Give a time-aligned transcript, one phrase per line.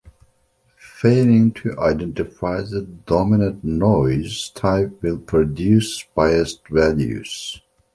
[0.99, 7.61] Failing to identify the dominant noise type will produce biased values.